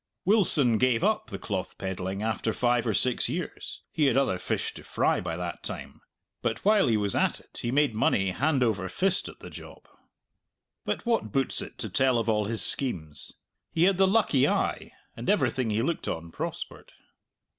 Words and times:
Wilson 0.25 0.79
gave 0.79 1.03
up 1.03 1.27
the 1.27 1.37
cloth 1.37 1.77
peddling 1.77 2.23
after 2.23 2.53
five 2.53 2.87
or 2.87 2.93
six 2.95 3.29
years 3.29 3.83
he 3.91 4.05
had 4.07 4.17
other 4.17 4.39
fish 4.39 4.73
to 4.73 4.83
fry 4.83 5.21
by 5.21 5.37
that 5.37 5.61
time 5.61 6.01
but 6.41 6.65
while 6.65 6.87
he 6.87 6.97
was 6.97 7.13
at 7.15 7.39
it 7.39 7.59
he 7.61 7.69
made 7.69 7.93
money 7.93 8.31
hand 8.31 8.63
over 8.63 8.89
fist 8.89 9.29
at 9.29 9.41
the 9.41 9.49
job. 9.51 9.87
But 10.85 11.05
what 11.05 11.31
boots 11.31 11.61
it 11.61 11.77
to 11.77 11.87
tell 11.87 12.17
of 12.17 12.27
all 12.27 12.45
his 12.45 12.63
schemes? 12.63 13.33
He 13.69 13.83
had 13.83 13.97
the 13.99 14.07
lucky 14.07 14.47
eye, 14.47 14.91
and 15.15 15.29
everything 15.29 15.69
he 15.69 15.83
looked 15.83 16.07
on 16.07 16.31
prospered. 16.31 16.91